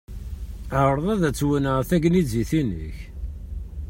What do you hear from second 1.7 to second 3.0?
tagnizit-inek.